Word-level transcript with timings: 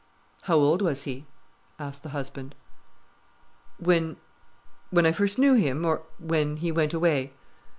"How 0.45 0.55
old 0.57 0.81
was 0.81 1.03
he?" 1.03 1.27
asked 1.77 2.01
the 2.01 2.09
husband. 2.09 2.55
"When—when 3.77 5.05
I 5.05 5.11
first 5.11 5.37
knew 5.37 5.53
him? 5.53 5.85
Or 5.85 6.01
when 6.17 6.57
he 6.57 6.71
went 6.71 6.95
away? 6.95 7.33